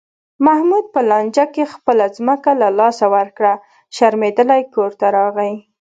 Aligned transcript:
محمود 0.45 0.85
په 0.93 1.01
لانجه 1.09 1.45
کې 1.53 1.71
خپله 1.73 2.05
ځمکه 2.17 2.51
له 2.61 2.67
لاسه 2.79 3.05
ورکړه، 3.15 3.53
شرمېدلی 3.95 4.61
کورته 4.73 5.05
راغی. 5.17 5.53